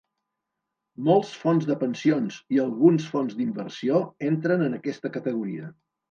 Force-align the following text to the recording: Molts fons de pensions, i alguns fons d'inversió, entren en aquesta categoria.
Molts 1.07 1.33
fons 1.41 1.65
de 1.71 1.75
pensions, 1.83 2.39
i 2.57 2.61
alguns 2.63 3.05
fons 3.15 3.35
d'inversió, 3.41 3.99
entren 4.31 4.65
en 4.69 4.79
aquesta 4.79 5.13
categoria. 5.19 5.69